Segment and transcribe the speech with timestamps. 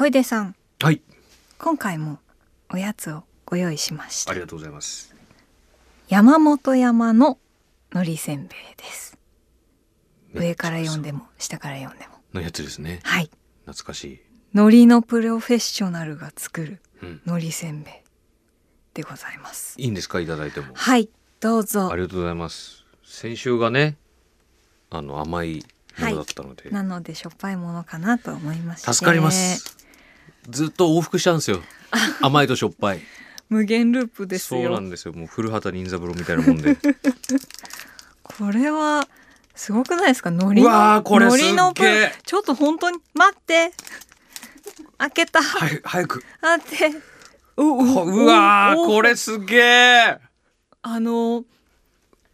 [0.00, 0.54] 小出さん。
[0.80, 1.02] はい。
[1.58, 2.20] 今回も
[2.72, 4.30] おやつをご用意しました。
[4.30, 5.12] ありがとうございます。
[6.08, 7.36] 山本山の
[7.90, 9.18] 海苔せんべいです。
[10.34, 12.12] 上から読んでも下から読んでも。
[12.32, 13.00] のやつですね。
[13.02, 13.30] はい。
[13.66, 14.20] 懐かしい、
[14.54, 17.94] 海苔のプロフェッショナルが作るうん、海苔せんべい
[18.94, 19.74] でございます。
[19.80, 20.20] いいんですか？
[20.20, 20.68] いただいても。
[20.74, 21.08] はい。
[21.40, 21.90] どうぞ。
[21.90, 22.84] ありがとうございます。
[23.04, 23.96] 先週がね
[24.90, 25.64] あの甘い
[25.98, 28.92] ものだったので、なのでしょっぱいものかなと思いまして。
[28.92, 29.76] 助かります
[30.48, 31.62] ずっと往復したんですよ。
[32.22, 33.00] 甘いとしょっぱい。
[33.48, 35.14] 無限ループですそうなよんですよ。
[35.14, 36.76] もう古畑任三郎みたいなもんで。
[38.22, 39.06] これは
[39.54, 40.30] すごくないですか？
[40.30, 41.72] 海苔うわーこれ海苔の
[42.24, 43.72] ちょっと本当に待って。
[44.98, 45.42] 開けた。
[45.42, 46.24] はい早く。
[46.42, 46.86] 待って。
[46.88, 50.18] うこうわこれすげえ
[50.82, 51.44] あの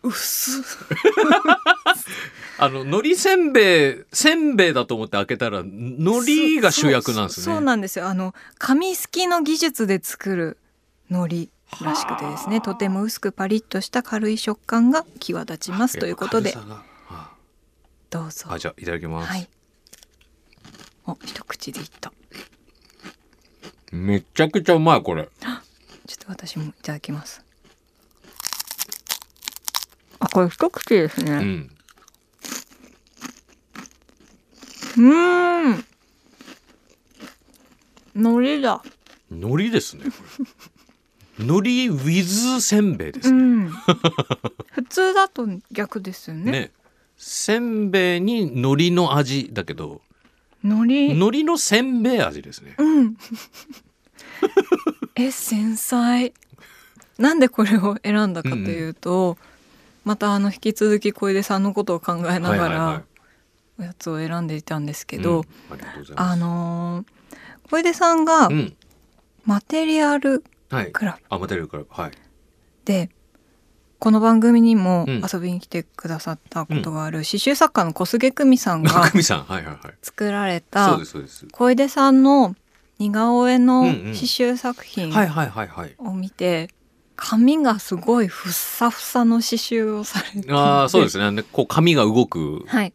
[0.05, 0.61] 薄。
[0.61, 0.65] っ
[2.59, 7.45] あの海苔せんべいせんべいだと思って開けたら海苔が主役なんですね。
[7.45, 8.07] そうなんですよ。
[8.07, 10.59] あの紙すきの技術で作る
[11.11, 12.61] 海苔らしくてですね。
[12.61, 16.53] とても薄くパリッとした軽い食感が際立ちますということで。
[16.53, 17.33] は
[18.11, 18.47] どうぞ。
[18.49, 19.49] ああじゃあいただきます、はい。
[21.07, 22.13] お一口でいった。
[23.91, 25.29] めちゃくちゃうまいこれ。
[26.07, 27.44] ちょっと私もいただきます
[30.25, 31.33] あこれ一口ですね。
[31.33, 31.71] うん。
[34.97, 35.85] うーん。
[38.15, 38.83] 海苔だ。
[39.31, 40.05] 海苔ですね
[41.39, 43.69] 海苔 with せんべいですうね,、ん。
[44.73, 46.53] 普通だと逆ですよね。
[46.53, 46.73] ね。
[47.17, 50.01] せんべいに海苔の味だけど
[50.63, 51.13] 海苔。
[51.13, 52.77] 海苔のせんべい味ですね。
[52.79, 53.17] うん。
[55.17, 56.33] え繊細。
[57.19, 59.37] なんでこれを選んだかというと、
[60.05, 63.03] またあの引き続き小出さんのことを考えながら
[63.79, 65.43] おやつを選んでいたんですけいど、うん。
[65.73, 66.33] ありがとうございます。
[66.33, 67.07] あのー
[67.71, 68.77] 小出さんがうん。
[69.45, 71.27] マテリアルはいクラブ。
[71.29, 72.13] あまたやるからはい。
[72.85, 73.11] で
[73.99, 75.23] この番組にもうん。
[75.33, 79.45] 遊びに来てくださったことがある刺繍作家の小菅久美さんが久美さん。
[79.45, 79.95] はいはいはい。
[80.03, 81.47] 作られたですそうです。
[81.51, 82.55] 小出さんの
[82.99, 85.95] 似顔絵の刺繍作品はいはいはいはい。
[85.99, 86.69] を見て
[87.17, 90.53] 髪がすごいふっさふさの刺繍をされて。
[90.53, 91.35] ああそうですね。
[91.35, 92.93] でこう髪が動く、はい。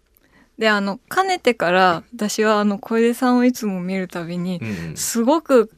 [0.57, 4.97] であのかねてから私はあの小出さんをいつも見るたびにうんうん。
[4.97, 5.71] すごく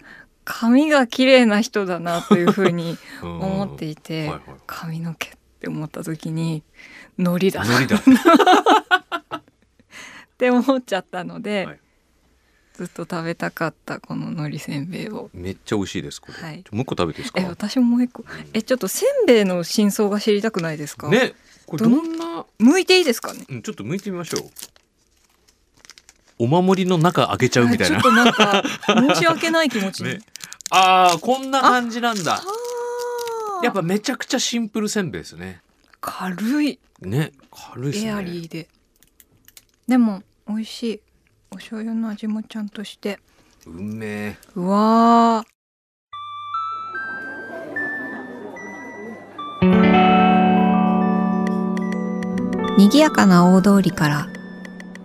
[0.44, 4.42] 髪が綺麗な人だなというふうにう ん思っていて、はいはい。
[4.66, 6.64] 髪の毛って思った時に
[7.20, 7.78] ノリだな。
[7.78, 8.02] 海苔だ。
[9.38, 9.44] っ
[10.38, 11.80] て思っちゃったので、はい
[12.82, 15.30] ずっと食べたかったこの海苔せんべいを。
[15.36, 16.64] めっちゃ美味しいですこれ、はい。
[16.72, 17.42] もう一個食べていいですか？
[17.42, 18.26] え私もう一個。
[18.54, 21.34] えちょっとせんべいの真相が知りたくないですか、ね。
[21.68, 22.46] これどんな？
[22.60, 23.46] 剥いていいですかね？
[23.48, 24.42] うんちょっと剥いてみましょう。
[26.40, 28.02] お守りの中開けちゃうみたいな。
[28.02, 30.22] ちょっとなんか持ち開けない気持ちに、ね。
[30.72, 32.42] ああこんな感じなんだ。
[33.64, 35.62] やっぱめちゃくちゃシンプルせんべいですね。
[36.00, 36.80] 軽い。
[37.02, 38.10] ね軽いですね。
[38.10, 38.68] エアリーで。
[39.88, 41.02] でも美味しい
[41.54, 43.20] お醤油の味もちゃんとして。
[43.68, 44.38] うめえ。
[44.56, 45.52] うわー。
[52.78, 54.30] 賑やかな大通りから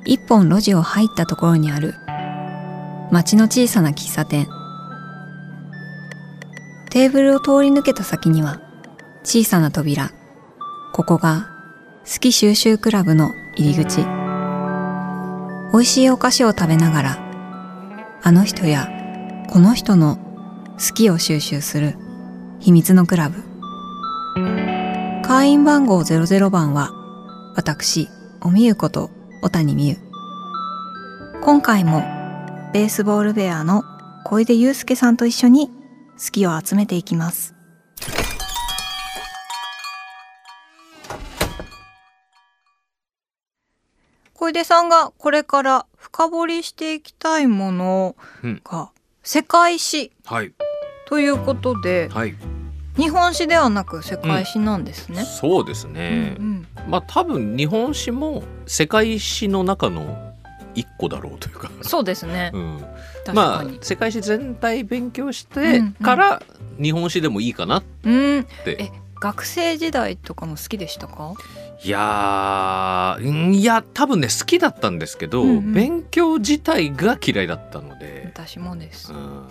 [0.05, 1.95] 一本路地を入ったところにある
[3.11, 4.47] 町の小さな喫茶店。
[6.91, 8.61] テーブルを通り抜けた先には
[9.25, 10.13] 小さな扉。
[10.93, 11.51] ここが
[12.05, 14.16] 好き収集クラブの入り口
[15.73, 17.19] 美味しいお菓子を食べながら
[18.23, 18.89] あの人や
[19.51, 20.17] この人の
[20.79, 21.97] 好きを収集する
[22.61, 23.43] 秘密のクラブ。
[25.23, 26.91] 会員番号00番は
[27.57, 28.09] 私
[28.41, 29.11] おみゆこと
[29.43, 29.97] 小谷美優。
[31.43, 32.01] 今回も
[32.73, 33.85] ベースボールベアの
[34.25, 37.56] 小出祐介さんと一緒に好きを集めていきます。
[44.37, 48.91] 小出さんがこれから深掘りしていきたいものうんが
[49.23, 50.53] 世界史はい
[51.07, 52.35] ということではい
[52.97, 55.23] 日本史ではなく世界史なんですね。
[55.25, 60.33] そうですね、うんまあ多分日本史も世界史の中の
[60.75, 62.51] 一個だろうというか、そうですね。
[62.55, 62.85] うん、
[63.25, 63.65] 確まあ。
[63.83, 66.43] 世界史全体勉強してうんうんから
[66.81, 68.45] 日本史でもいいかなっうん。
[68.65, 68.91] て、え
[69.21, 71.35] 学生時代とかも好きでしたか？
[71.85, 75.73] いやいや多分ね好きだったんですけど、うんうん。
[75.73, 79.13] 勉強自体が嫌いだったので、私もです。
[79.13, 79.17] う。
[79.17, 79.47] ん、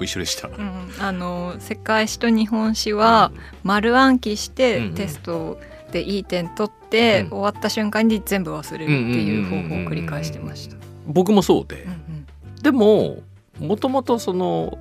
[0.00, 0.48] 一緒でした。
[0.48, 3.30] うん、あの世界史と日本史は
[3.62, 4.94] 丸暗記してうんうん。
[4.94, 5.60] テスト
[5.92, 10.76] でいい点取って、うん終わった瞬間に全部忘れるっていう方法を繰り返してました。
[11.06, 12.26] 僕もそうで、うんうん。
[12.62, 13.18] でも
[13.60, 14.78] もともとその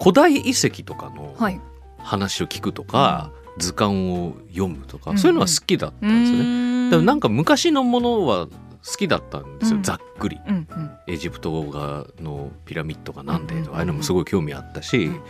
[0.00, 1.60] 古代遺跡とかのはい。
[1.98, 5.18] 話を聞くとか、図鑑を読むとか、うん。
[5.18, 6.90] そういうのは好きだったんですよね。
[6.90, 8.52] でもなんかか昔のものは好
[8.96, 9.82] きだったんですよ、うん。
[9.82, 10.40] ざっくり。
[10.46, 10.90] うんうん。
[11.08, 15.20] エジプトがのピラミッドがなんでとかああいうのもすごい興味あったし、うん。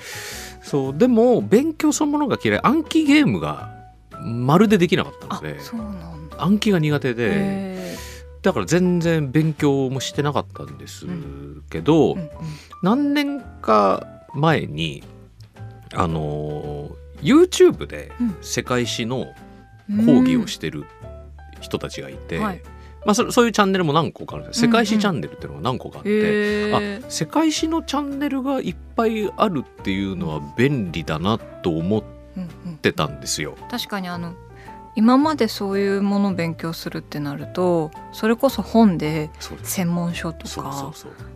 [0.63, 3.75] そうでも勉強そのものが嫌い暗記ゲームが
[4.21, 5.85] まるでできなかったあのでそうな
[6.15, 6.43] んだ。
[6.43, 7.97] 暗記が苦手でへ
[8.43, 12.17] だから全然勉強もしてなかったんですうけど、
[12.83, 15.03] 何年か前に
[15.95, 16.91] あの
[17.23, 18.37] YouTube でうん。
[18.41, 19.27] 世界史の
[20.05, 20.85] 講義をしてる
[21.61, 22.63] 人たちがいて、はい。
[23.05, 24.73] まあ、そそういうチャンネルも何個かあるんですうんうん。
[24.73, 27.07] 世界史チャンネルっていうのが何個かあって、へー。
[27.07, 32.03] あ世界史のチャンネルがいっぱいあるっていうのは便利だなと思っ
[32.37, 33.57] うんうんてたんですよ。
[33.71, 34.35] 確かにあの
[34.95, 39.31] 今までそういうものを勉強するってなるとそれこそ本で
[39.63, 40.93] 専門書とか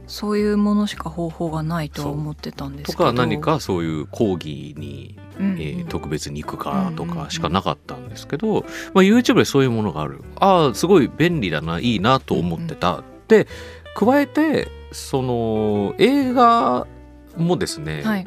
[0.06, 2.98] そういうものしか方法がないとは思ってたんですけど。
[2.98, 5.19] とか何かそういう講義に、うんうん
[5.58, 7.24] えー特別に行くかとうんうんうん。
[7.24, 8.64] かしかなかったんですけど、
[8.94, 10.22] まあ、YouTube でそういうものがある。
[10.36, 13.02] ああすごい便利だないいなと思ってた。
[13.28, 13.46] で
[13.94, 16.86] 加えてその映画
[17.36, 18.26] もですね、はい。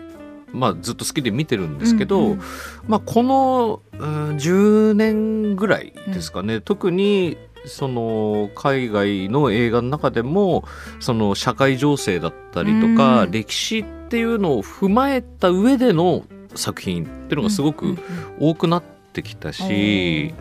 [0.52, 2.42] まあ、ずっと好きで見てるんですけど、うんうん
[2.88, 10.66] まあ、この、うん10年ぐらいですかね、特にその海外の映画の中でも
[11.00, 13.32] その社会情勢だったりとか、うん。
[13.32, 16.24] 歴史っていうのを踏まえた上での
[16.56, 17.98] 作品っていうのがすごく
[18.40, 18.84] 多くなっ
[19.14, 20.34] てきたし、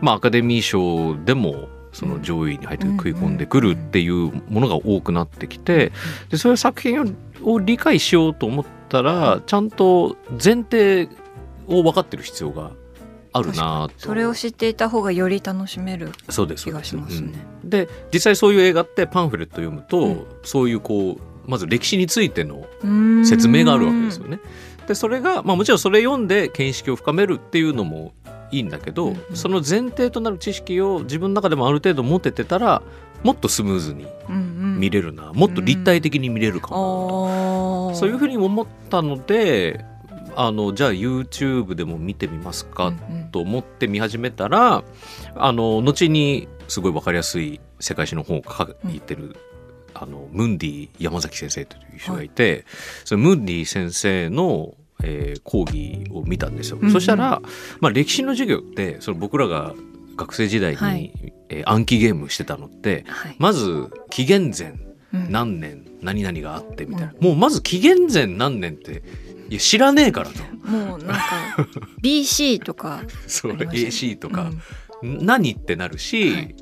[0.00, 5.92] まあ、アカデミー賞でもその上位に入って食い込んでくるっていうものが多くなってきて
[6.30, 7.06] でそういう作品を
[7.42, 11.08] を理解しようと思ったらちゃんと前提
[11.66, 12.72] を分かってる必要が
[13.32, 13.94] あるなと。
[13.98, 17.32] それを知っていた方がより楽しめるそうです気がしますね。
[17.62, 17.70] うん。
[17.70, 20.26] で実際そういう映画ってパンフレット読むと、うん。
[20.42, 22.66] そういうこうまず歴史についての
[23.24, 24.40] 説明があるわけですよね。
[24.86, 28.12] でそれが、まあ、もちろんそれ読んで見識を深めるっていうのも
[28.50, 29.36] いいんだけど、うんうん。
[29.36, 32.82] その前提となる知識を自分の中でもある程度持ててたら
[33.22, 34.80] もっとスムーズにうんうん。
[34.80, 37.94] 見れるな、もっと立体的に見れるかも、あー。
[37.96, 39.84] そういうふうに思ったので
[40.36, 43.30] あのじゃあ YouTube でも見てみますか、うんうん。
[43.30, 44.84] と思って見始めたら
[45.34, 49.36] あの後にすごい分かりやすい世界史の本を書いてる、
[49.98, 52.64] あのムンディ山崎先生という人がいて、
[53.04, 56.78] そのムンディ先生の、えー講義を見たんですよ。
[56.78, 56.92] うんうん。
[56.92, 57.40] そしたら、
[57.80, 59.74] まあ、歴史の授業ってその僕らが
[60.16, 61.12] 学生時代に、はい。
[61.48, 63.36] えー暗記ゲームしてたのってはい。
[63.38, 64.74] まず紀元前
[65.14, 65.30] うん。
[65.32, 69.02] 何年何々があってみたいな、もうまず紀元前何年って
[69.48, 70.42] いや知らねえからと。
[70.68, 71.18] もうなんか
[72.02, 73.88] BC とかそれありましたね。
[73.88, 74.50] AC とか、
[75.02, 75.24] うん。
[75.24, 76.54] 何ってなるし、はい。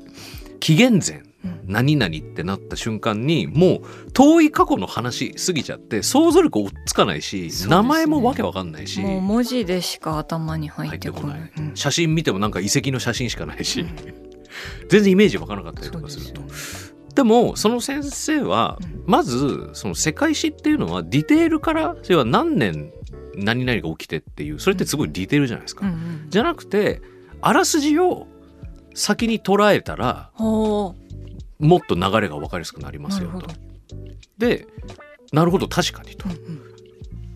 [0.59, 1.25] 紀元前うん
[1.65, 3.77] 何々ってなった瞬間にも
[4.07, 7.67] う遠い過去の話過ぎちゃって想像力追っつかないし、ね。
[7.67, 9.01] 名前もわけわかんないし。
[9.01, 11.39] もう文字でしか頭に入入っててこない。
[11.39, 11.75] い、うん。
[11.75, 13.95] 写真見てもなんか遺跡の写真しかないし、うん。
[14.89, 16.41] 全然イメージわからなかったりとかすると。
[16.49, 16.95] すよね。
[17.15, 19.03] でもその先生はうん。
[19.05, 22.91] まずその世界史っていうのはディテールからそれは何年
[23.37, 27.01] 何々が起きてっていうそれってすごいディテールじゃないですか、うんうんじゃなくて
[27.39, 28.27] あらすじを
[28.95, 30.95] 先に捉えたらほ
[31.59, 33.47] もっと流れが分かりやすくなりうますよと。
[34.37, 34.67] で
[35.31, 36.27] なるほど確かにと。
[36.29, 36.61] うんうん。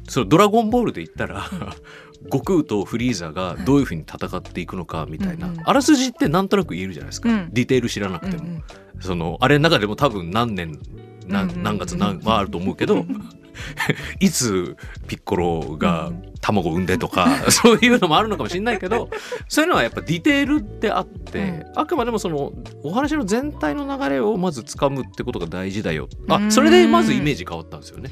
[0.08, 1.50] そのドラゴンボールで言ったら、
[2.32, 5.62] 悟空とフリーザがどういうふうに戦っていくのかみたいな、うんうん。
[5.64, 7.50] あらすじってなんとなく言えるじゃないですか、うん。
[7.52, 8.64] ディテール知らなくても、うんうん。
[9.00, 10.80] そのあれの中でも多分何年
[11.28, 13.06] 何月何はあると思うけど
[14.20, 16.12] いつピッコロが
[16.42, 19.10] 卵を産んでとか、 そういうのもあるのかもしれないけど
[19.48, 26.08] そういうのはやっぱディテールってあって、あくまでもそのお話の全体の流れをまずつかむってことが大事だよ。
[26.28, 28.12] あそれでまずイメージ変わったんですよね。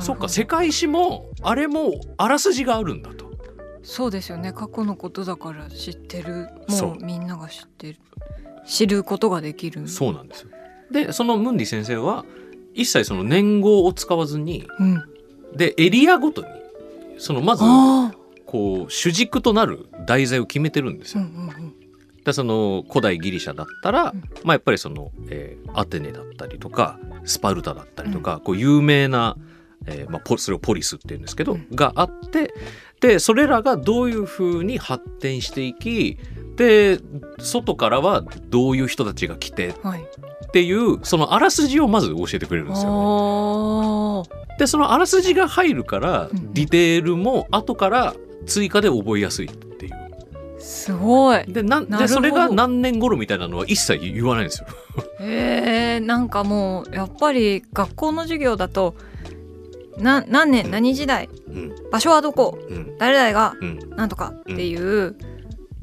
[0.00, 3.30] そっか世界史もあれもあらすじがあるんだと。
[3.82, 4.52] そうですよね。
[4.52, 6.48] 過去のことだから知ってる。
[6.68, 7.98] もうみんなが知ってる。
[8.66, 9.88] 知ることができる。
[9.88, 10.50] そうなんですよ。
[10.90, 12.24] でそのムンディ先生は
[12.74, 15.02] 一切その年号を使わずにうん、
[15.56, 16.48] でエリアごとに
[17.18, 17.64] そのまず
[18.46, 21.22] こう主軸となる題材を決めてるんですよ。
[21.22, 21.74] うんうんうん。
[22.24, 24.20] でその古代ギリシャだったら、うん。
[24.42, 29.36] まあ、やっぱりその、えーアテネだったりとかスパルタだったりとか、こう有名な、
[29.86, 31.66] えーまあ、ポそれをポリスっていうんですけど、うん。
[31.72, 32.52] があって
[33.00, 36.18] でそれらがどういうふうに発展していき
[36.56, 36.98] で
[37.38, 40.04] 外からはどういう人たちが来てはい
[40.50, 44.28] っていうそのあらすじをまず教えてくれるんですよ、ね。
[44.28, 46.52] あでそのあらすじが入るから、うん。
[46.52, 48.14] ディテールも後から
[48.46, 49.92] 追加で覚えやすいっていう。
[49.92, 51.44] ーすごい。
[51.46, 54.66] でなでそれが何年頃みたいなのは一切言わないんですよ。
[55.22, 58.96] へえなんかもうやっぱり学校の授業だと
[59.98, 61.72] な何年何時代うん。
[61.92, 62.98] 場所はどこうん。
[62.98, 63.78] 誰々がうん。
[63.96, 65.14] なんとかっていう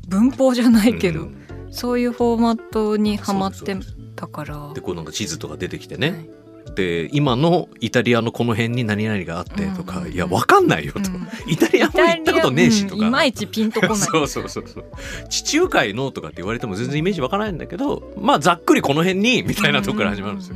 [0.09, 1.37] 文法じゃないけど、うん。
[1.71, 3.77] そういうフォーマットにはまって
[4.17, 4.71] たから。
[4.73, 6.27] でこうなんか地図とか出てきてね、
[6.75, 10.11] で今のイタリアのこの辺に何々があってとか、うん。
[10.11, 11.27] いやわかんないよと、うん。
[11.47, 14.85] イタリアも行ったことねえしとか、うんいまいちピンとこない そうそうそうそう。
[15.29, 20.55] 地中海のとかって言われても全然イメージわからないんだけどまあざっくりこの辺にみたいなとこから始まるんですよ。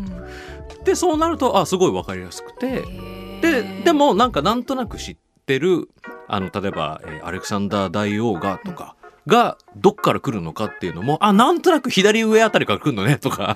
[0.84, 2.68] でそうなるとあすごいわかりやすくて。
[2.68, 2.72] へ
[3.42, 5.90] でーでもなんかなんとなく知ってる
[6.28, 8.96] あの例えば、えーアレクサンダー大王がとか。
[9.28, 13.56] がどっから来るのかっていうのもあなんとなく左上あたりから来るのねとか。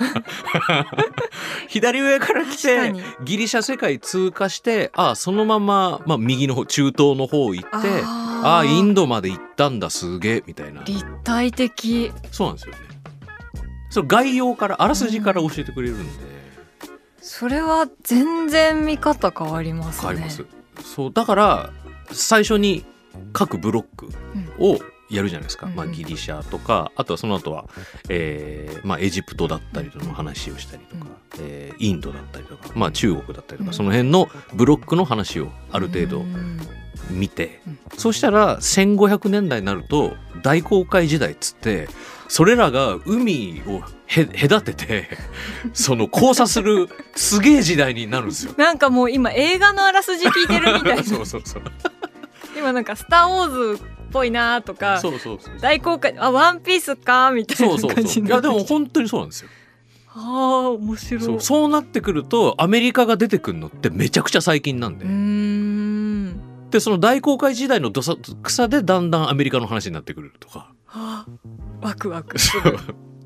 [1.67, 8.25] 左上から来確てギリシャ世界通過してあそのまま、まあ、右の方中東の方行ってあー。
[8.45, 10.83] ああインドまで行ったんだすげえみたいな。
[10.83, 12.11] 立体的。
[12.31, 12.79] そうなんですよね。
[13.89, 16.23] その概要からあらすじから教えてくれるんで、
[17.21, 20.01] それは全然見方変わりますね。
[20.01, 20.45] 変わります、
[20.83, 21.69] そうだから
[22.11, 22.85] 最初に
[23.33, 24.09] 各ブロック
[24.59, 27.65] をやるじゃないですか、うんまあ、ギリシャとかあとはその後は、
[28.09, 31.05] えーまあ、エジプトだったりの話をしたりとか、
[31.39, 33.73] えーインドだったりとか、まあ、中国だったりとか、うん。
[33.73, 36.59] その辺のブロックの話をある程度うん。
[37.09, 37.79] 見て、うん。
[37.97, 41.87] そしたら1500年代になると大航海時代っつって
[42.27, 45.09] それらが海をへ隔てて
[45.73, 48.53] その交差するすげえ時代になるんですよ。
[48.57, 51.03] なんかもう今映画のあらすじ聞いてるみたいな。
[51.05, 51.63] そうそうそう。
[52.57, 59.49] 今なんか「スター・ウォーズ」っぽいなとかそうそうそう大公開あワンピースかみたいな感じいやでも本当にそうなんですよ。
[60.07, 61.41] ああ面白い。
[61.41, 65.05] そうなってくるとアメリカが出てくるのってめちゃくちゃ最近なんで、
[66.71, 70.71] でその大航海時代のどさくさでだんだんアメリカの話になってくるとか。
[70.85, 71.25] はあ
[71.81, 72.37] ワクワク。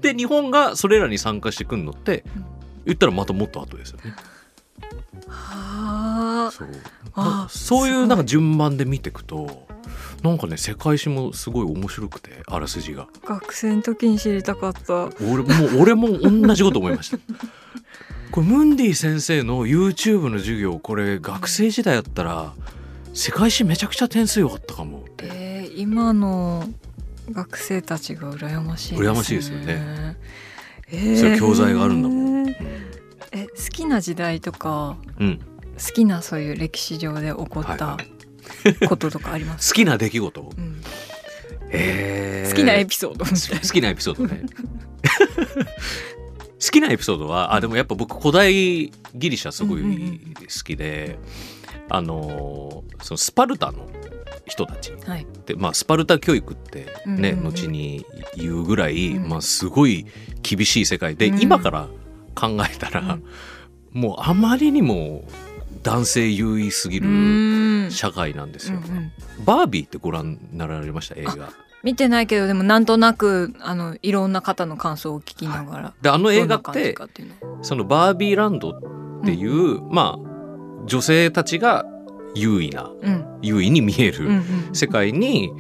[0.01, 2.46] で日本がそれらに参加してくるのってうん
[2.86, 4.15] 言ったらまたもっと後ですよね。
[5.27, 6.69] はあそう。
[7.50, 9.67] そういうなんか順番で見ていくと
[10.23, 13.07] なんかね世界史もすごい面白くてあらすじが。
[13.25, 15.05] 学生の時に知りたかった。
[15.21, 17.17] 俺もう俺も同じこと思いました。
[18.31, 22.53] これムンディ先生の YouTube の授業これ学生時代やったら
[23.13, 25.25] 世界史めちゃくちゃ点数良かったかもって。
[25.31, 26.67] えー、今の
[27.31, 28.99] 学生たちが羨ましいね。
[28.99, 30.17] 羨ましいですよね。
[30.91, 31.17] えー。
[31.17, 32.49] そういう教材があるんだもん。
[33.31, 35.39] え好きな時代とかうん。
[35.79, 37.97] 好きなそういう歴史上で起こったはいは
[38.87, 40.81] こととかあります好きな出来事うん。
[41.71, 42.43] え。
[42.47, 43.31] ー好きなエピソード好
[43.73, 44.43] きなエピソードね。
[46.61, 48.91] 好きなエピソードはあでもやっぱ僕古代ギ
[49.29, 50.19] リシャすごいうんうんうん。
[50.35, 51.17] 好きで、
[51.89, 53.87] あのーそのスパルタの
[54.45, 54.91] 人たち。
[54.91, 55.27] なはい。
[55.45, 57.53] で、まあ、スパルタ教育ってね、うんうんうん。
[57.53, 59.29] 後に言うぐらい、うん。
[59.29, 60.05] まあ、すごい
[60.41, 61.41] 厳しい世界で、うん。
[61.41, 61.87] 今から
[62.35, 63.23] 考えたら、うん。
[64.01, 65.23] もうあまりにも
[65.83, 67.03] 男性優位すぎう
[67.86, 68.79] る社会なんですよ。
[68.86, 69.12] うんうん。
[69.45, 71.15] バービーってご覧になられました？
[71.15, 71.50] 映画。
[71.81, 76.95] 見てないけどでもなんとなくあのいろんな方の感想を聞きながら、であの映画って
[77.62, 78.81] そのバービーランドっ
[79.24, 81.86] ていう、まあ女性たちが
[82.36, 83.25] 優位なうん。
[83.41, 84.69] 優位に見えうんうるん。
[84.74, 85.51] 世界に、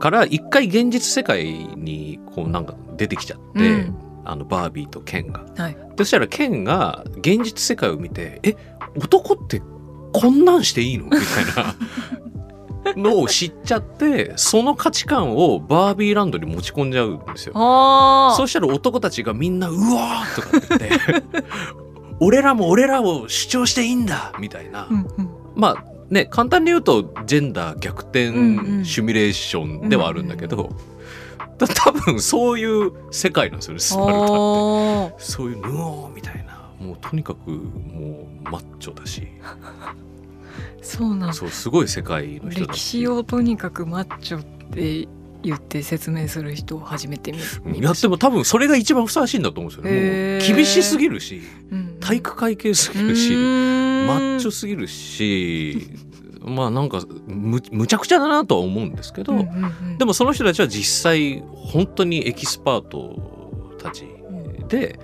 [0.00, 4.00] から一回現実世界にこうなんか出てきちゃって、うん。
[4.26, 5.44] あのバービーとケンが。
[5.56, 5.74] はい。
[5.74, 8.56] でそしたらケンが現実世界を見て「え
[8.96, 9.62] 男って
[10.12, 11.20] こんなんしていいの?」みたい
[12.94, 17.52] なのを知っちゃってその価値観をバービーランドに持ち込んじゃうんですよ。
[17.56, 21.44] あそしたら男たちがみんな「うわ!」とかって言って
[22.20, 30.70] 「俺らも俺らを主張していいんだ!」みたいな、うんうんまあね簡単に言うとジェンダー逆転うんうんシミュレーションではあるんだけど、
[31.56, 35.14] だ多分そういう世界なんですよねスパルタって。
[35.18, 36.53] そういうヌオーみたいな
[36.84, 39.28] もうとにかくもうマッチョだし。
[40.82, 45.08] そうなんそうすごい世界の人だ歴史をとにかくマッチョって
[45.42, 50.38] 言って説明する人を初めて見見ましいやでも多分それが一番ふさわしいんだと思うんですよね。
[50.38, 55.88] もう厳しすぎるしうん体育会系すぎうるしマッチョすぎるし
[56.44, 59.48] まあなんかむむちゃくちゃだなとは思うんですけど、うんうんう
[59.94, 59.98] ん。
[59.98, 64.04] でもその人たちは実際本当にエキスパートたち
[64.68, 64.98] で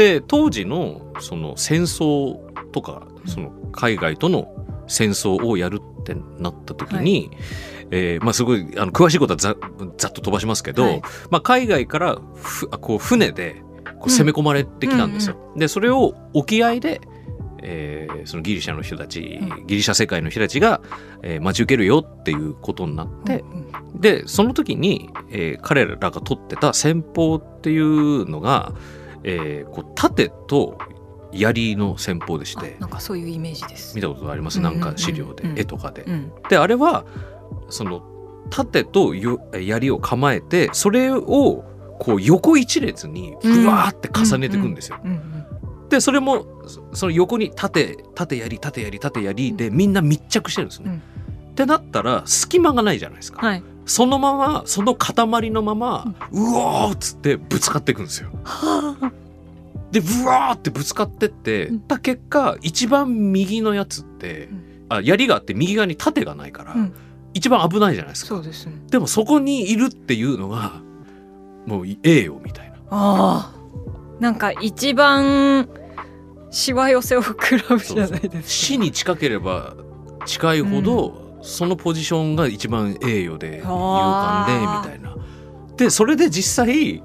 [0.00, 2.38] で当時のその戦争
[2.70, 4.48] とかその海外との
[4.86, 7.30] 戦争をやるってなった時に、
[7.90, 9.54] えーまあ、すごいあの詳しいことはざ
[9.98, 11.02] ざっと飛ばしますけど、はい。
[11.28, 13.62] まあ、海外からふあこう船で
[13.98, 15.36] こう攻め込まれてきたんですよ。
[15.54, 17.02] でそれを沖合で
[17.62, 20.80] えーそのギリシャの人たち、うギリシャ世界の人たちが、
[21.22, 24.00] えー待ち受けるよっていうことになって、うんうん。
[24.00, 28.72] でその時に、えー彼らが取ってた戦法っていうのが、
[29.24, 30.78] えーこう盾と
[31.32, 36.02] 槍の戦法でしあてなんかそういうイメージです見たことあります、うんうんうんなんか資料で、うん絵とかで。
[36.02, 37.04] うんであれは
[37.68, 38.02] その
[38.50, 41.64] 盾とよ槍を構えてそれを
[42.00, 44.98] こう横一列にふわーって重ねていくんですよ。
[45.88, 50.90] でそれもそその横に縦縦槍縦槍縦槍でみんな密着してるんですね。
[50.90, 51.02] うん
[51.50, 53.46] ってなったら隙間がないじゃないですか。
[53.46, 58.30] はいそのままその塊のまま、うおーっつってぶつかっていくんですよ。
[58.44, 59.12] は あ
[59.90, 61.80] でブワーってぶつかってってうん。
[61.80, 64.86] た結果一番右のやつって、うん。
[64.88, 66.92] あ槍があって右側に盾がないから、うん。
[67.34, 68.40] 一番危ないじゃないですか。
[68.40, 68.42] ね
[68.90, 70.80] でもそこにいるっていうのが
[71.66, 72.76] もうええよみたいな。
[72.90, 73.52] ああ
[74.20, 75.68] なんか一番
[76.50, 78.42] しわ寄せを食らうじゃないですか。
[78.44, 79.74] 死に近ければ
[80.26, 85.16] 近いほど、そのポジションが一番栄誉で勇敢でみたいな。
[85.76, 87.02] でそれで実際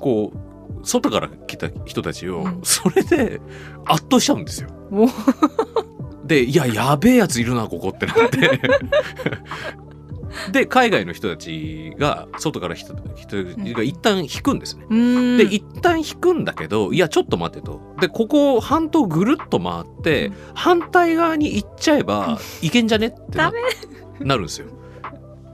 [0.00, 3.40] こう外から来た人たちを、うんそれで
[3.84, 4.70] 圧倒しちゃうんですよ。
[4.90, 5.06] お
[6.26, 8.60] でいややべえやついるなここってなって。
[10.52, 14.86] で海外の人たちが外から人人が一旦引くんですね。
[15.36, 23.52] で一旦引くんだけどいやちょっと待てとでここ半島ぐるっと回って、うん反対側に行っちゃえばいけんじゃねってな
[24.20, 24.66] なるんですよ。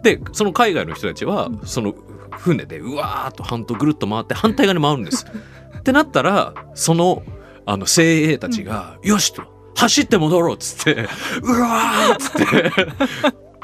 [0.03, 1.95] でその海外の人たちはうんその
[2.33, 5.27] 船でうわーっと半島ぐるっと回って反対側に回るんです。
[5.79, 7.23] ってなったらその
[7.67, 9.43] あの精鋭たちが「よし!」と
[9.77, 11.09] 「走って戻ろう」っつって
[11.43, 12.73] 「うわー!」っつって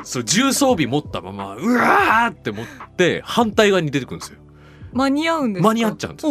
[0.04, 4.38] そう重装備持ったまま「うわー!」って持って反対側に出てくるんですよ。
[4.92, 5.68] 間に合うんですか？
[5.68, 6.26] 間に合っちゃうんです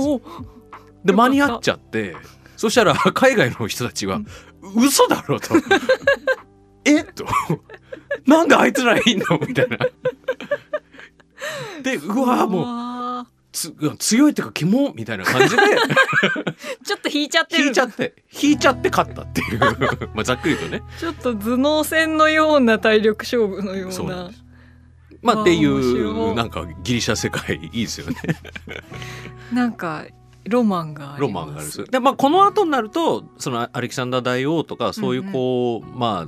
[1.05, 2.15] で間に合っちゃって
[2.55, 4.21] そしたら海外の人たちは
[4.75, 5.55] 「嘘だろ」と
[6.85, 7.25] 「えっ?」と
[8.25, 9.77] 「なんであいつらいんの?」みたいな。
[11.83, 15.61] でうわーもうわつ強いっていうかキモみたいな感じで。
[15.61, 15.65] ー
[16.85, 17.65] ちょっと引いちゃってる。
[17.65, 19.59] 引いちゃって引いちゃって勝ったっていう。
[20.13, 20.83] まあざっくりとね。
[20.99, 24.31] ちょっと頭脳戦のような体力勝負のような。
[25.21, 28.15] まあっていうなんかギリシャ世界いいですよね。
[29.51, 30.05] なんか
[30.47, 36.27] ロマンがありロマンがあるんですでまあこの後になるとそのアレキサンダー大王とかそういうこう、ま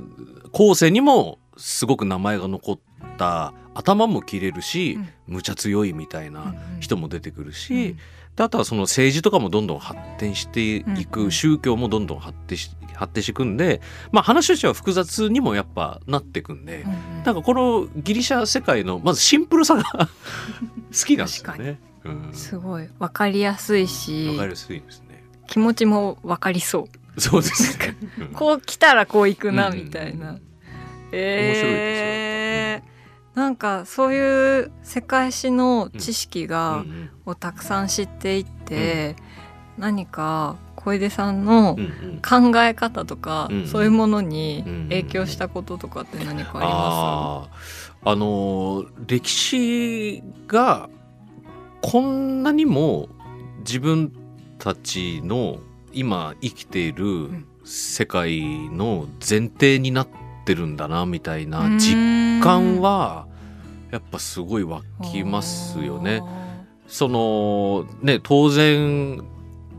[0.52, 2.78] 後世にもすごく名前が残っ
[3.16, 5.08] た頭も切れるし、うん。
[5.34, 6.80] 無茶強いみたいなうんうん。
[6.80, 7.96] 人も出てくるうし、ん。
[8.36, 11.30] であとはその政治とかもどんどん発展していく、うんうん。
[11.30, 13.80] 宗教もどんどん発展し発展していくんで、
[14.12, 17.24] まあ、話としては複雑にもやっぱなっていくんで、うんうん。
[17.24, 20.08] なんかこのギリシャ世界のまずシンプルさが 好
[21.06, 21.80] きなんですよね。
[22.04, 22.30] うん。
[22.32, 22.88] すごい。
[22.98, 25.24] わかりやすいしわかりやすいですね。
[25.46, 27.20] 気持ちもわかりそう。
[27.20, 27.96] そうですね。
[28.18, 29.84] う んこう来たらこう行くなうん。
[29.84, 30.32] みたいな。
[30.32, 30.40] 面
[31.12, 32.90] えー
[33.34, 37.10] なんかそういう世界史の知識うが、ん。
[37.26, 39.14] をたくさん知っていって、
[39.78, 41.76] 何か小出さんの
[42.28, 46.70] 考え方とか、うんそういうものにうん影響したこととかって何かありま
[47.44, 48.12] あー。
[48.12, 50.88] あのー歴史が
[51.82, 53.08] こんなにも
[53.58, 54.12] 自分
[54.58, 55.58] たちの
[55.92, 57.46] 今生きているん。
[57.62, 58.40] 世界
[58.70, 60.08] の前提になっ
[60.44, 63.26] てるんだなみたいすな実感は
[63.90, 66.22] やっぱすごい湧きますよね。。
[66.86, 69.22] そのね当然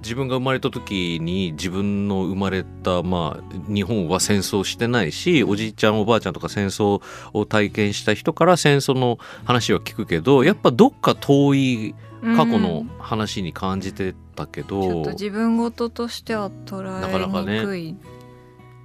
[0.01, 7.01] 自分が生まれた時に自分の生まれた、まあ、日本は戦争してないしおじいちゃんおばあちゃんとか戦争
[7.33, 17.95] を体験した人から戦争の話は聞くけどやっぱどっか遠いうん過去の話に感じてたけど、ちょっと自分事としては捉なかなかねえにくい。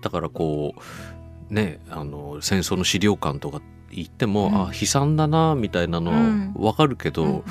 [0.00, 0.80] だからこう
[1.50, 4.54] ねあの戦争の資料館とか行っても、うん。
[4.54, 6.52] あ悲惨だなみたいなのうん。
[6.54, 7.42] 分かるけど、うんうん。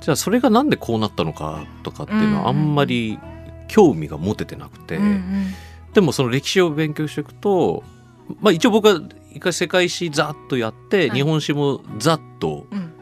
[0.00, 2.36] じゃあそれがなんでこうなったのかとかっていうのうんうん。
[2.42, 3.18] はあんまり
[3.68, 5.54] 興味が持ててなくて、うんうん。
[5.92, 7.82] でもその歴史を勉強していくと、
[8.40, 9.00] まあ、一応僕は
[9.32, 11.18] 一回世界史ざっとやって、はい。
[11.18, 12.92] 日本史もざっとうん。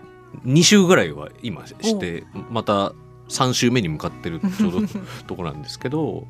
[0.45, 2.93] 2週ぐらいは今してまた
[3.29, 4.81] 3週目に向かってるちょうど
[5.27, 6.29] とこなんですけど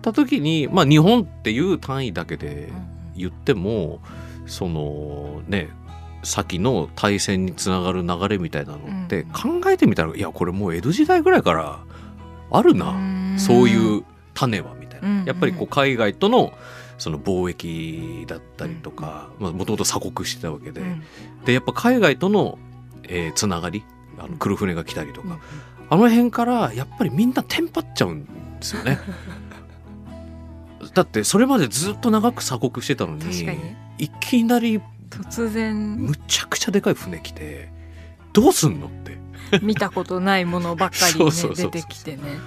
[0.00, 2.72] た時に、まあ、日本っていう単位だけで
[3.20, 4.00] 言っても
[4.46, 5.68] そのね
[6.22, 11.80] 先の大戦につながる流れみたいなのって考えてみたらいやこれもう江戸時代ぐらいから
[12.50, 12.94] あるな、
[13.38, 14.04] そういう
[14.34, 16.52] 種はみたいな、やっぱりこう海外との
[16.98, 21.02] その貿易だったりとかもともと鎖国してたわけで、うん。
[21.44, 22.58] でやっぱ海外との、
[23.04, 23.84] えーつながり
[24.18, 25.38] あの黒船が来たりとか、うん。
[25.88, 28.30] あの辺からやっぱりみんなテンパっちゃうんで
[28.60, 28.98] すよね。
[30.94, 33.24] だってそれまでずっと長く鎖国してたのに
[33.98, 35.96] いきなり突然。
[35.96, 37.70] むちゃくちゃでかい船来て
[38.32, 39.18] どうすんのって。
[39.62, 42.38] 見たことないものばっかりね 出てきてね。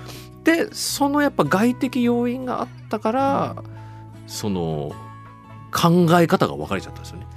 [0.43, 3.55] でそのやっぱ外的要因があったから
[4.27, 4.91] その
[5.71, 7.27] 考え方が分かれちゃったんですよね。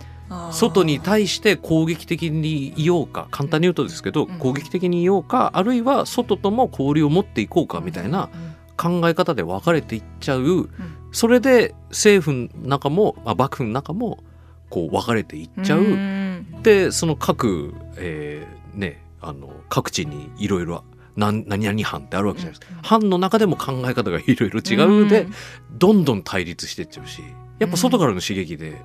[0.52, 4.38] 外に対して攻撃的にいようか簡単に言うとですけど、うん。
[4.38, 8.28] 攻撃的にいようかあるいは外とも交流を持っていこうかみたいな
[8.76, 10.68] 考え方で分かれていっちゃう、
[11.12, 14.22] それで政府の中も、まあ、幕府の中も
[14.68, 15.80] こう分かれていっちゃう。
[15.80, 16.62] ん。
[16.62, 20.84] でその各、えーねあの各地にいろいろ
[21.16, 25.08] 何何々藩ってあるわけじゃないですか、藩の中でも考え方がいろいろ違う。
[25.08, 25.26] で、
[25.72, 27.22] どんどん対立していっちゃうし
[27.58, 28.82] やっぱ外からの刺激で、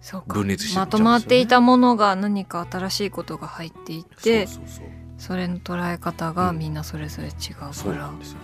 [0.00, 0.34] そうか。
[0.34, 4.86] 分裂してっちゃまとまっていたものが何か新しいことが入っていってそうそうそう。
[5.18, 7.72] それの捉え方がうんみんなそれぞれ違うから。
[7.74, 8.38] そうなん、ですよ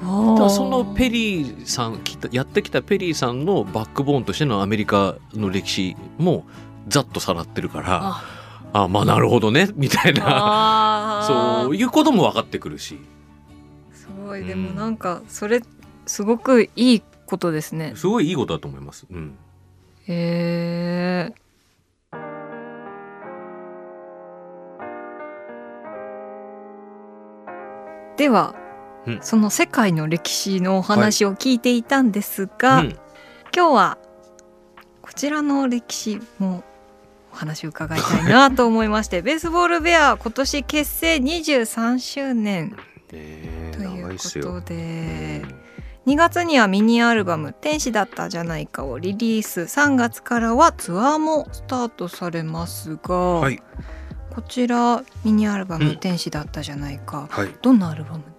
[0.00, 2.00] そのペリーさん
[2.32, 6.46] やってきたペリーさんのバックボーンとしてのアメリカの歴史も
[6.88, 8.24] ざっとさらってるからあ。
[8.72, 11.24] あまあなるほどねみたいな。
[11.64, 12.98] そういうことも分かってくるし。
[13.92, 14.40] すごい。
[14.40, 15.60] うんでもなんかそれ
[16.06, 17.92] すごくいいことですね。
[17.96, 19.06] すごいいいことだと思います。
[19.10, 19.36] うん。
[20.06, 21.34] へえ
[28.16, 28.54] では、
[29.06, 29.18] うん。
[29.22, 32.88] その世界の歴史のお話を聞いていたんですが、うん。
[33.54, 33.98] 今日は
[35.02, 36.62] こちらの歴史も
[37.32, 42.76] お話を伺いたいなと思いまして ベースボールベア今年結成23周年
[43.08, 45.42] ということで
[46.06, 49.62] 2月にはミニアルバム「天使だったじゃないか」をリリース。
[49.62, 53.60] 3月からはツアーもスタートされますが、はい。
[54.34, 57.54] こちらミニアルバムうん「天使だったじゃないか」はい。
[57.60, 58.22] どんなアルバム？
[58.24, 58.29] あ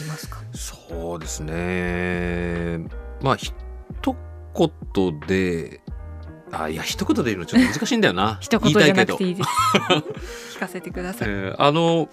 [0.00, 0.38] りますか？
[0.52, 2.78] そうですね。
[3.22, 3.54] まあ一
[4.54, 5.80] 言で
[6.52, 8.38] あいや一言で言うのちょっと難しいんだよな。
[8.42, 9.48] 一言じゃなくていいです。
[10.56, 12.08] 聞かせてください、えーあの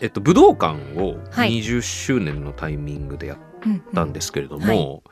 [0.00, 1.60] えっと武道館をはい。
[1.60, 5.02] 20周年のタイミングでやっうんたんですけれども、はい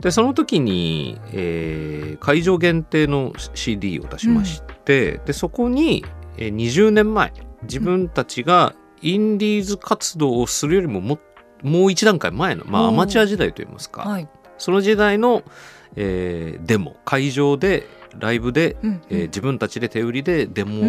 [0.00, 6.04] でその時に、えー会場限定の CD を出しまして、でそこに、
[6.38, 7.32] えー20年前
[7.64, 11.18] 自分たちがインディーズ活動をするよりもも
[11.62, 15.42] もう一段階前の、まあ、アマチュア時代といいますか、はい、その時代の、
[15.96, 17.86] えーデモ会場で
[18.18, 20.88] ライブで、うんえー自分たちで手売りでデモを、うんう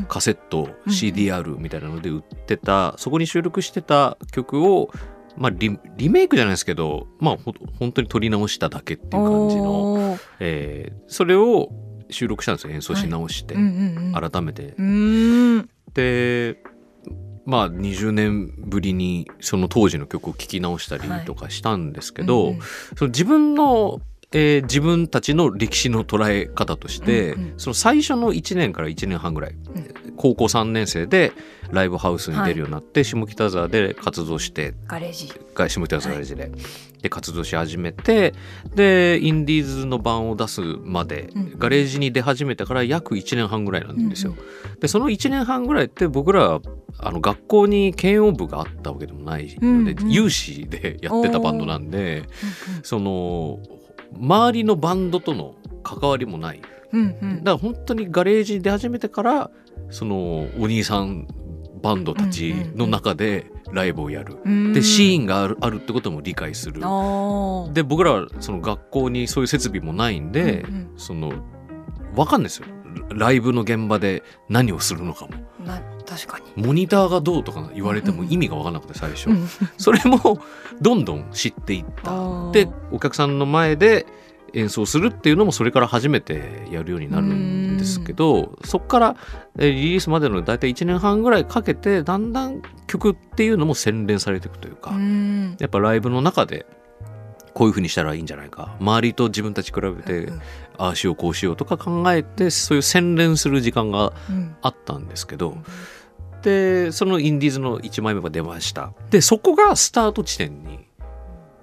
[0.00, 0.06] ん。
[0.08, 4.90] カセットうん CDR みたいなので売ってた、そこに収録してた曲を、
[5.36, 11.70] まあ、リリメイクじゃないですけど、まあ、ほ本当に撮り直しただけっていう感じの、えーそれを
[12.10, 13.64] 収録したんですよ演奏し直して、うんう
[14.10, 14.30] んうん。
[14.30, 14.74] 改めて。
[15.94, 16.62] で
[17.52, 22.60] まあ20年ぶりにその当時の曲を聴き直したりとかしたんですけど、うんうん。
[22.96, 24.00] その自分の、
[24.32, 27.54] えー自分たちの歴史の捉え方として、うんうん。
[27.58, 29.54] その最初の1年から1年半ぐらい、
[30.16, 31.32] 高校3年生で
[31.70, 35.32] ライブハウスに出るようになって、下北沢で活動してガレージ。
[35.54, 36.50] が下北沢ガレージで,、
[37.02, 38.32] で活動し始めて
[38.74, 41.58] でインディーズの版を出すまで、うん。
[41.58, 44.32] ガレージに出始めてから約1年半ぐらいなんですよ。
[44.32, 46.60] うんでその1年半ぐらいって僕らは
[46.98, 50.10] あの学校に軽音部があったわけでもないので、うんうん。
[50.10, 52.24] 有志でやってたバンドなんで
[52.82, 53.60] その
[54.18, 56.62] 周りのバンドとの関わりもない。
[56.92, 57.44] うんうん。
[57.44, 59.50] だから本当にガレージに出始めてから
[59.90, 61.26] そのお兄さん
[61.82, 64.38] バンドたちの中でライブをやる。
[64.44, 64.72] うん。
[64.72, 66.80] でシーンがあるあるってことも理解する。
[67.72, 71.32] で僕らはその学校にそういう設備もないんで、うんその
[72.14, 72.66] 分かんないですよ
[73.10, 75.32] ライブの現場で何をするのかも。
[76.06, 76.64] 確かに。
[76.64, 80.40] モニターがどうとか言われても意味が分からなくて最初、うんそれも
[80.80, 82.52] どんどん知っていった。
[82.52, 84.06] でお客さんの前で
[84.54, 89.16] 演奏するっていうのもそれから初めてやるようになるんですけどそこから
[89.58, 95.56] えーリリースまでの大体1年半ぐらいかけてだんだん曲っていうのも洗練されていくというか、うん。
[95.58, 96.66] やっぱライブの中で
[97.62, 98.74] こういうふうにしたらいいんじゃないか。
[98.80, 100.42] 周りと自分たち比べてうん
[100.78, 104.56] ああしようこうしようとか考えてそういう洗練する時間がうん。
[104.62, 105.56] あったんですけど
[106.42, 108.92] でそのインディーズの1枚目が出ました。
[109.10, 110.80] でそこがスタート地点に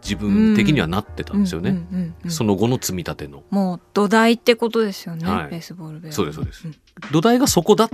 [0.02, 1.84] 自分的にはなってたんですよね、
[2.30, 3.44] その後の積み立ての。
[3.50, 5.50] もう土台ってことですよね、はい。
[5.50, 6.66] ベースボールベアそうですそうです。
[6.66, 6.76] ん。
[7.12, 7.90] 土台がそこだっ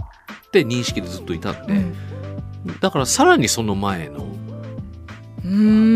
[0.52, 2.80] て認識でずっといたんで、うん。
[2.82, 4.45] だからさらにその前のうん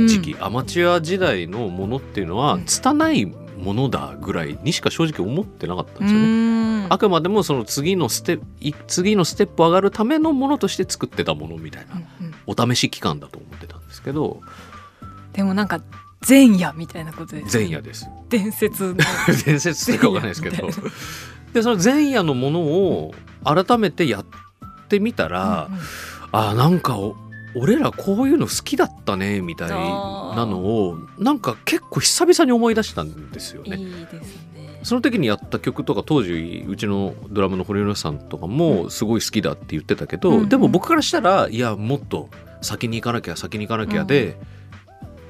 [0.07, 2.65] 時期、アマチュア時代のものっていうのはうん。
[2.65, 3.25] 拙い
[3.59, 6.87] ものだぐらいにしか正直思ってなかったんうですよね。
[6.87, 6.93] ん。
[6.93, 12.01] あくまでもその次のステップい次のステップ上がるためのものとして作ってたものみたいな
[12.47, 14.41] お試し期間だと思ってたんですけど。
[15.33, 15.81] でもなんか
[16.27, 17.63] 前夜みたいなことですね。
[17.65, 18.09] 前夜です。
[18.29, 18.97] 伝説の。
[19.45, 20.69] 伝説ってかわかんないですけど。
[21.53, 24.25] でその前夜のものを改めてやっ
[24.87, 25.81] てみたら、うんうん。
[26.31, 27.15] あなんかお
[27.55, 29.75] 俺らこういうの好きだったねみたいな
[30.45, 33.77] のをなんか結構久々に思い出したんですよね。
[33.77, 34.07] いいね。
[34.83, 40.49] その時にやった曲とか当時うちのドラムの堀野さんとかもすごい好きだって言ってたけど、うん。
[40.49, 42.29] でも僕からしたらいやもっと
[42.61, 44.37] 先に行かなきゃ先に行かなきゃで、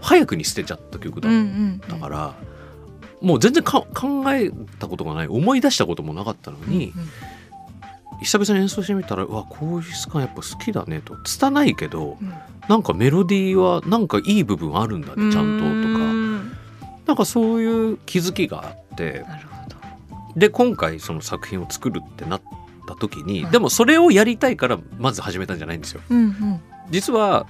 [0.01, 2.35] 早くに捨てちゃった曲だっうんうんたから、
[3.21, 7.09] もう全然か考えたことがない思い出したこともなかったのに、うんうん
[8.21, 11.15] 久々に演奏してみたらうわこういう質感やっぱ好きだねと。
[11.23, 12.33] 拙いけどうん。
[12.67, 16.05] なんかメロディーはなんかいい部分あるんだねちゃんととか。
[16.05, 16.51] うん
[17.05, 19.25] なんかそういう気づきがあって。
[20.35, 22.41] で今回その作品を作るってなっ
[22.87, 23.51] た時に、うん。
[23.51, 26.01] でもそれをやりたいからまず始めたんじゃないんですよ。
[26.09, 26.61] うんうん。
[26.91, 27.47] 実は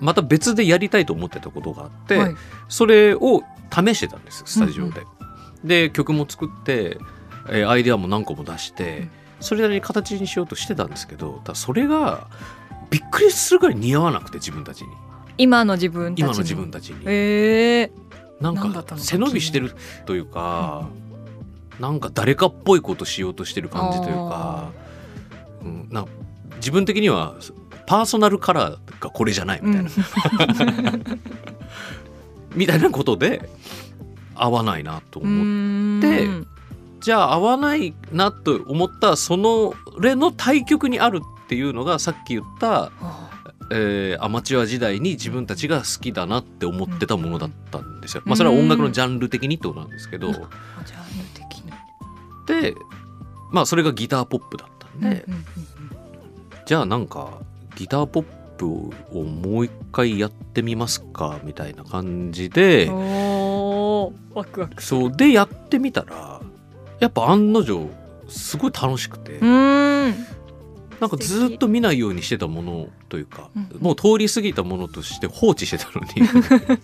[0.00, 2.34] また別でやりたいと思ってたことがあって、はい。
[2.68, 5.02] それを試してたんですスタジオで。
[5.62, 6.98] で曲も作って、
[7.50, 12.28] えーアイデアも何個も出して、うんそれなりに形にしようとしてたんですけどただそれが
[12.90, 14.88] びっくりするぐらい似合わなくて自分たちに。
[15.36, 17.04] 今の自分たち今の自分たちに。
[17.06, 17.92] へえ。
[18.40, 19.74] なんかか背伸びしてる
[20.06, 20.88] というか、
[21.80, 24.70] なんか誰かっぽいことしようとしてる感じというか、
[25.62, 26.06] うん、な
[26.56, 27.34] 自分的には
[27.86, 29.90] パーソナルカラーがこれじゃないみたいな、
[32.54, 33.48] みたいなことで
[34.34, 36.46] 合わないなと思ってうん
[37.08, 43.30] じゃあ合わないなと思ったそのれの対極にあるっていうのがさっき言った、あ
[43.70, 48.22] えーアマチュア時代に自分たちが好きだなって思ってたものだったんですよ。
[48.26, 50.34] まあそれは音楽のジャンル的にってことなんですけど、うん。
[50.34, 50.52] ジャンル
[51.32, 51.72] 的に。
[52.46, 52.74] で
[53.52, 55.24] まあそれがギターポップだったんで、
[56.66, 57.38] じゃあなんか
[57.74, 58.24] ギターポッ
[58.58, 58.66] プ
[59.18, 62.90] をもう一回やってみますかみたいな感じうんで
[64.34, 65.16] ワクワクそう。
[65.16, 66.37] でやってみたら
[67.00, 67.88] やっぱ案の定
[68.28, 70.10] すごい楽しくて、ん。
[71.00, 76.78] なんかずっと見ないようにしてたものというか、うんもう通り過ぎたものとして放置してたのに。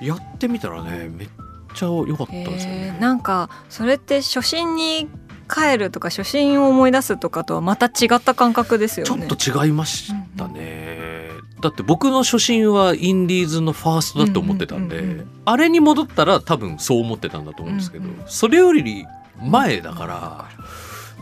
[0.00, 1.28] やってみたらねめっ
[1.74, 3.00] ちゃ良かったんですよへねー。
[3.00, 5.08] なんかそれって初心に
[5.48, 9.26] 帰るとか初心を思い出すとかとはまた違った感覚ですよちょっね。
[9.26, 11.30] と違いましたね、
[11.62, 18.24] だって僕の初心はインディーズのファーストだと思ってたんで、うんうんうんうんあれに戻ったら多分そう思ってたんだと思うんですけど、うんうん。
[18.26, 19.06] それより
[19.42, 20.48] 前だから、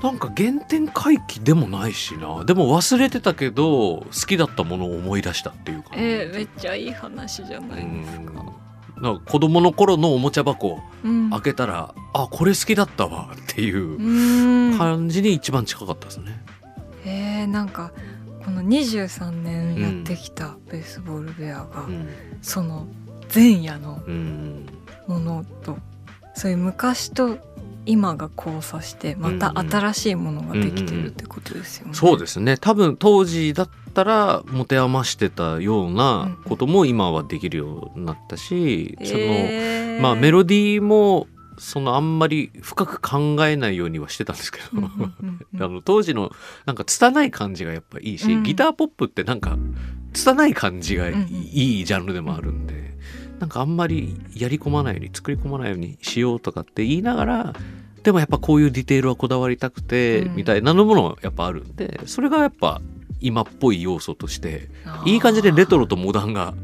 [0.03, 2.45] なんか原点回帰でもないしな。
[2.45, 8.45] でも忘れてたけど好きだったものを思い出したっていう感じ、えー、めっちゃいい話じゃないですか。
[9.01, 11.31] なんか子供の頃のおもちゃ箱うん。
[11.31, 14.79] 開けたら、あこれ好きだったわっていううーん。
[14.79, 16.45] 感じに一番近かったですね。
[17.05, 17.93] えー、なんか
[18.45, 22.09] この23年やってきたベースボールベアが、うん。
[22.43, 22.87] その
[23.35, 24.67] 前夜のうん。
[25.07, 25.77] ものと
[26.35, 27.39] そういう昔と
[27.87, 31.95] 今が交差してまた新しいものができてるってことですよね。
[31.95, 32.57] そうですね。
[32.57, 45.63] 多分当時だったら持て余してたようなことも今はできるようになったし、そのえーまあメロディーもそのあんまり深く考えないようにはしてたんですけど、うんうんうんうん。
[45.63, 46.33] あの当時の
[46.67, 48.43] なんか拙い感じがやっぱいいし、うん。
[48.43, 49.57] ギターポップってなんか
[50.13, 52.84] 拙い感じがいいジャンルでもあるんで、
[53.45, 57.53] なんかあんまりやり込まないように作り込まないようにしようとかって言いながら
[58.03, 60.37] でもやっぱこういうディテールはこだわりたくて、うん。
[60.37, 62.81] みたいなのものやっぱあるんでそれがやっぱ
[63.21, 64.71] 今っぽい要素として
[65.05, 66.55] いい感じでレトロとモダンが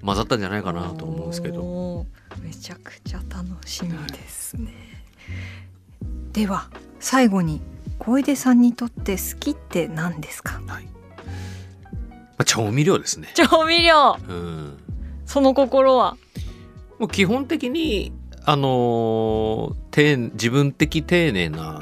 [0.00, 2.06] 混ざったんじゃないかなと思うんですけど。
[2.40, 4.72] めちゃくちゃ楽しみですね。
[6.32, 6.70] では
[7.00, 7.60] 最後に
[7.98, 10.60] 小出さんにとって好きって何ですか？
[10.68, 10.84] はい。
[10.84, 10.90] ま
[12.38, 13.32] あ、調味料ですね。
[13.34, 14.16] 調味料。
[14.28, 14.78] うん。
[15.26, 16.16] その心は？
[16.98, 18.12] もう基本的に
[18.44, 21.80] あの自分的丁寧な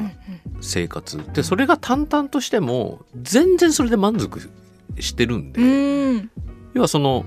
[0.60, 1.20] 生活。
[1.32, 4.50] でそれが淡々としても全然それで満足
[4.98, 5.60] してるんで、
[6.18, 6.30] ん。
[6.74, 7.24] 要はその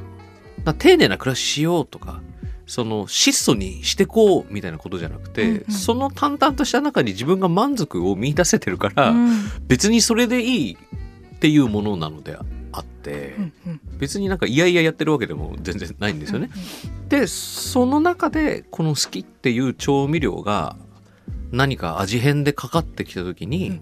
[0.65, 2.21] な丁寧な暮らししようとか
[2.69, 5.73] その質素にしてこうみたいなことじゃなくて、うんうん。
[5.73, 9.31] その淡々とした中に自分が満足を見出せてるから、うん。
[9.67, 10.77] 別にそれでいい
[11.35, 12.37] っていうものなので
[12.71, 13.81] あって、うんうん。
[13.97, 16.49] 別になんか嫌々やってるわけでも全然ないんですよね。
[17.09, 20.77] でその中でこの好きっていう調味料が
[21.51, 23.81] 何か味変でかかってきた時うんに、うん。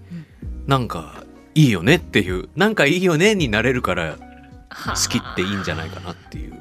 [0.66, 4.16] なんかいいよねっていうなんかいいよねになれるから
[4.70, 4.94] はあ。
[4.94, 6.58] 好きっていいんじゃないかなっていう。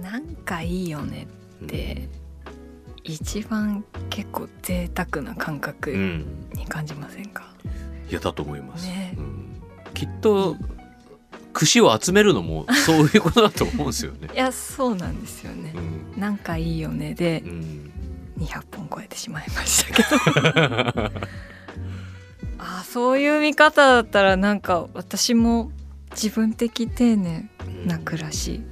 [0.00, 1.26] なんかいいよね
[1.64, 2.08] って
[3.04, 7.52] 一番結構贅沢な感覚うん、に感じませんか、
[8.10, 9.14] いやだと思います、ね。
[9.18, 9.62] うん。
[9.92, 10.56] きっと
[11.52, 14.28] 串を集めるのもそういうことだと思うんですよね。
[14.34, 15.72] いやそうなんですよね。
[15.74, 15.80] う、
[16.18, 16.20] ん。
[16.20, 17.92] なんかいいよねでうん。
[18.38, 21.10] 200本超えてしまいましたけど。
[22.58, 25.72] あそういう見方だったらなんか私も
[26.12, 27.50] 自分的丁寧
[27.86, 28.62] な暮らし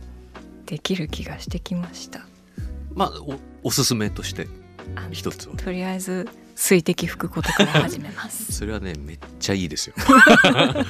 [0.66, 2.20] できる気がしてきました。
[2.94, 4.48] まあおおすすめとして
[5.10, 5.56] 一つは。
[5.56, 8.52] とりあえず水滴拭くことから始めます。
[8.54, 9.94] それはねめっちゃいいですよ。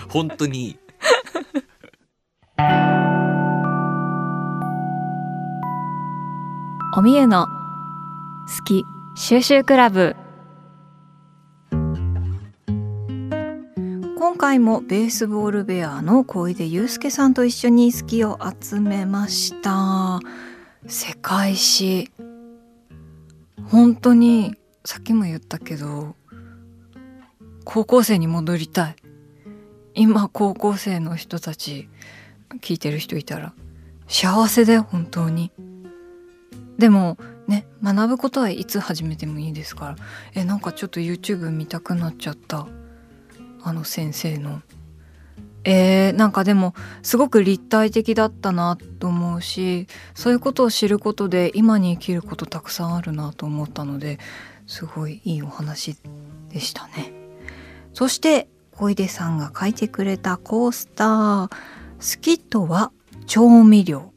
[0.09, 0.79] 本当に
[6.93, 10.17] おみゆの好き収集クラブ。
[14.19, 20.21] 今回もベースボールベアの小出祐介さんと一緒に好きを集めました。
[20.87, 22.11] 世界史。
[23.65, 26.17] 本当にさっきも言ったけど
[27.65, 28.97] 高校生に戻りたい。
[29.95, 31.89] 今高校生の人たち
[32.61, 33.53] 聞いてる人いたら
[34.09, 35.53] 幸せだよ本当に。
[36.79, 39.97] でもね学ぶことはいつ始めてもいいですから。
[40.35, 42.67] えなんかちょっと YouTube 見たくなっちゃった。
[43.63, 44.63] あの先生の。
[45.65, 54.19] えー、なんかでもすごく立体的だったなと思うしそういうことを知ることで今に生きることたくさんあるなと思ったので
[54.67, 55.99] すごいいいお話
[56.49, 57.13] でしたね。
[57.93, 61.51] そして小出さんが書いてくれたコースター
[62.01, 62.93] 「好きとは
[63.27, 64.13] 調味料」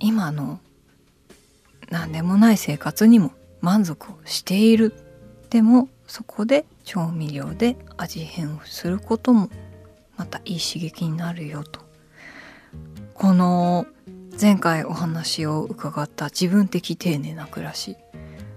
[0.00, 0.60] 今の
[1.90, 4.94] 何でもない生活にも満足をしている。
[5.50, 9.50] でもそこで調味料で味変をすることも
[10.16, 11.80] またいい刺激になるよと。
[13.14, 13.86] この
[14.40, 17.96] 前回お話を伺った自分的丁寧な暮らし。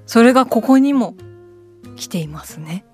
[0.06, 1.16] それがここにも
[1.96, 2.86] 来ていますね。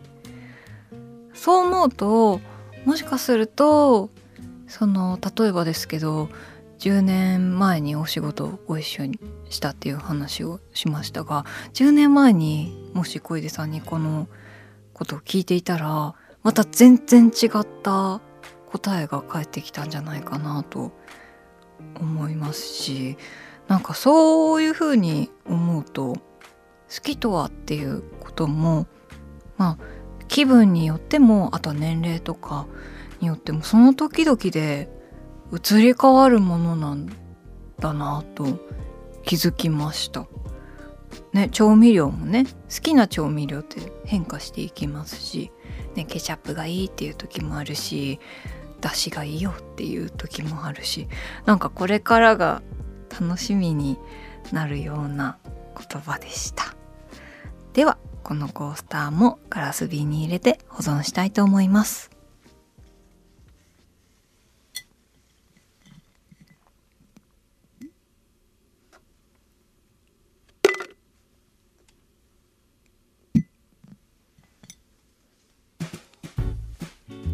[1.33, 2.41] そう思うと
[2.85, 4.09] もしかすると
[4.69, 6.29] その例えばですけど
[6.77, 14.29] 10年前にお仕事をご一緒にしたっていう話をしましたが10年前にもし小出さんにこの
[14.93, 18.21] ことを聞いていたらまた全然違った
[18.67, 20.91] 答えが返ってきたんじゃないかなと
[21.99, 23.17] 思いますし
[23.67, 26.21] なんかそういうふうに思うと好
[27.03, 28.87] きとはっていうことも
[29.57, 29.77] まあ
[30.27, 32.67] 気分によってもあとは年齢とか
[33.21, 34.89] によってもその時々で
[35.51, 37.09] 移り変わるものなん
[37.79, 38.45] だなと
[39.23, 40.27] 気づきました。
[41.33, 45.51] ね、調味料もね好きな調味料って変化していきますし、
[45.95, 48.19] ね、ケチャップがいいっていう時もあるし
[48.81, 51.07] だしがいいよっていう時もあるし
[51.45, 52.61] なんかこれからが
[53.09, 53.97] 楽しみに
[54.51, 55.37] なるような
[55.77, 56.75] 言葉でした
[57.73, 62.11] ではこのコースターもガラス瓶に入れて保存したいと思います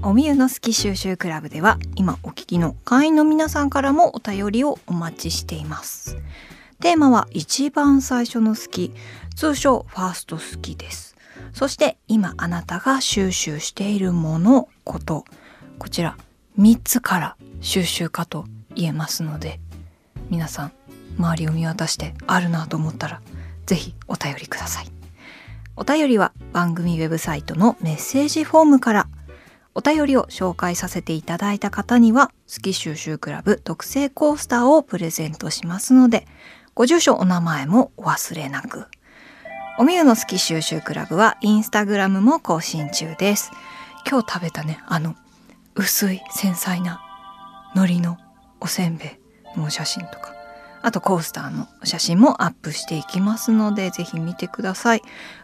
[0.08, 6.18] おみゆの好き収集クラブでは今お聞きの会員の皆さんからもお便りをお待ちしています。
[6.80, 8.92] テーマは一番最初の好き
[9.36, 11.16] 通称ファースト好きです。
[11.54, 15.26] そして今あなたが収集しているものこと。
[15.80, 16.18] こちら
[16.60, 19.60] 3つから収集かと言えますので
[20.30, 20.72] 皆さん
[21.18, 23.22] 周りを見渡してあるなと思ったら
[23.66, 24.86] ぜひお便りください。
[25.76, 29.08] お便りは番組ウェブサイトのメッセージフォームから
[29.78, 36.26] お便りを紹介させていただいた方には、好き収集クラブ特製コースターをプレゼントしますので、
[36.74, 38.86] ご住所お名前もお忘れなく。
[39.78, 43.52] おみゆの好き収集クラブはインスタグラムも更新中です。
[44.10, 45.16] 今日食べたね、あの、
[45.76, 47.02] 薄い繊細な
[47.76, 48.18] 海苔の
[48.62, 49.20] おせんべ
[49.58, 50.35] いの写真とか、
[50.86, 55.02] あとコースターの写真もアップしていきますので、ぜひ見てください。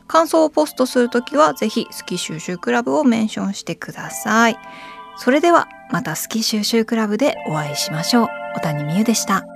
[0.08, 4.58] 感想をポストするときは、ぜひ好き収集クラブをメンションしてください。
[5.18, 8.28] それでは、また好き収集クラブでお会いしましょう。
[8.54, 9.51] 小谷美優でした。